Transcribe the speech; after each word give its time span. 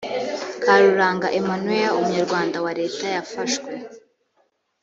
karuranga 0.63 1.27
emmanuel 1.39 1.91
umunyarwanda 1.99 2.57
wa 2.65 2.71
leta 2.79 3.05
yafashwe 3.15 3.71